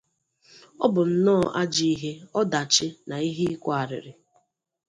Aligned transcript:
Ọ 0.83 0.85
bụ 0.93 1.01
nnọọ 1.11 1.41
ajọ 1.61 1.83
ihe 1.93 2.11
ọdachi 2.39 2.87
na 3.07 3.15
ihe 3.29 3.43
ịkwa 3.53 3.73
arịrị 3.81 4.11